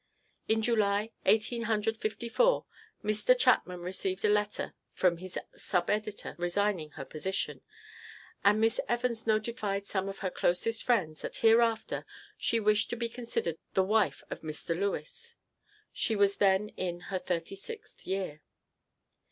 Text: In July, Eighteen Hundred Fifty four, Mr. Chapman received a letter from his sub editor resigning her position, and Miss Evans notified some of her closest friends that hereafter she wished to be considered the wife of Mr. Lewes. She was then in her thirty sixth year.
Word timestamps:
In 0.47 0.63
July, 0.63 1.11
Eighteen 1.27 1.65
Hundred 1.65 1.95
Fifty 1.95 2.27
four, 2.27 2.65
Mr. 3.03 3.37
Chapman 3.37 3.81
received 3.83 4.25
a 4.25 4.29
letter 4.29 4.73
from 4.91 5.17
his 5.17 5.37
sub 5.55 5.91
editor 5.91 6.35
resigning 6.39 6.89
her 6.93 7.05
position, 7.05 7.61
and 8.43 8.59
Miss 8.59 8.79
Evans 8.89 9.27
notified 9.27 9.85
some 9.85 10.09
of 10.09 10.17
her 10.25 10.31
closest 10.31 10.83
friends 10.83 11.21
that 11.21 11.35
hereafter 11.45 12.03
she 12.35 12.59
wished 12.59 12.89
to 12.89 12.95
be 12.95 13.09
considered 13.09 13.59
the 13.75 13.83
wife 13.83 14.23
of 14.31 14.41
Mr. 14.41 14.75
Lewes. 14.75 15.35
She 15.93 16.15
was 16.15 16.37
then 16.37 16.69
in 16.69 16.99
her 17.13 17.19
thirty 17.19 17.55
sixth 17.55 18.07
year. 18.07 18.41